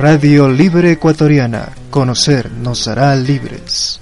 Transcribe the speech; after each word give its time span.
Radio 0.00 0.48
Libre 0.48 0.92
Ecuatoriana. 0.92 1.72
Conocer 1.90 2.50
nos 2.50 2.88
hará 2.88 3.14
libres. 3.14 3.99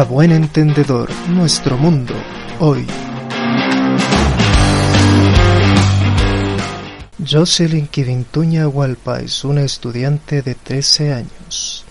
A 0.00 0.04
buen 0.04 0.32
entendedor, 0.32 1.10
nuestro 1.28 1.76
mundo, 1.76 2.14
hoy. 2.58 2.86
Jocelyn 7.18 7.86
Quivintuña 7.86 8.66
Hualpa 8.66 9.20
es 9.20 9.44
una 9.44 9.60
estudiante 9.60 10.40
de 10.40 10.54
13 10.54 11.12
años. 11.12 11.84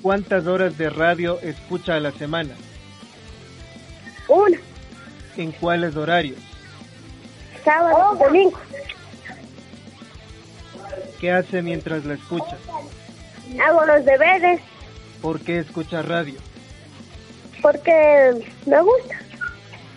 ¿Cuántas 0.00 0.46
horas 0.46 0.78
de 0.78 0.88
radio 0.88 1.40
escucha 1.40 1.96
a 1.96 2.00
la 2.00 2.12
semana? 2.12 2.54
Una. 4.28 4.58
¿En 5.36 5.50
cuáles 5.50 5.96
horarios? 5.96 6.38
Sábado, 7.64 8.14
domingo. 8.20 8.60
¿Qué 11.24 11.32
hace 11.32 11.62
mientras 11.62 12.04
la 12.04 12.14
escucha? 12.14 12.58
Hago 13.60 13.84
los 13.84 14.04
deberes 14.04 14.60
¿Por 15.20 15.40
qué 15.40 15.58
escucha 15.58 16.02
radio? 16.02 16.34
porque 17.64 18.44
me 18.66 18.78
gusta 18.82 19.18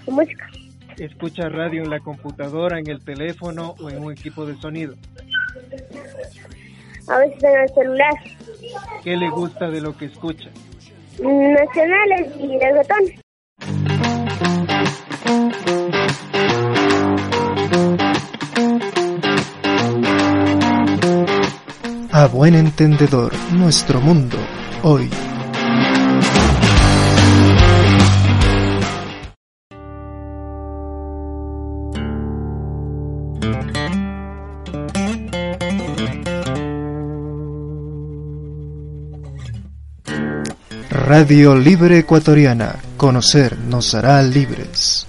la 0.05 0.14
música. 0.14 0.49
¿Escucha 0.97 1.49
radio 1.49 1.83
en 1.83 1.89
la 1.89 1.99
computadora, 1.99 2.80
en 2.80 2.89
el 2.89 3.03
teléfono 3.03 3.75
o 3.81 3.89
en 3.89 4.02
un 4.02 4.14
equipo 4.14 4.45
de 4.45 4.55
sonido? 4.55 4.95
A 7.09 7.17
veces 7.17 7.44
en 7.44 7.59
el 7.59 7.69
celular. 7.73 8.14
¿Qué 9.03 9.17
le 9.17 9.30
gusta 9.30 9.69
de 9.69 9.81
lo 9.81 9.97
que 9.97 10.05
escucha? 10.05 10.49
Nacionales 11.19 12.31
y 12.39 12.58
reggaetón. 12.58 13.27
A 22.19 22.25
buen 22.25 22.55
entendedor, 22.55 23.31
nuestro 23.51 24.01
mundo, 24.01 24.37
hoy. 24.81 25.07
Radio 40.89 41.55
Libre 41.55 41.99
Ecuatoriana. 41.99 42.77
Conocer 42.97 43.59
nos 43.59 43.93
hará 43.93 44.23
libres. 44.23 45.05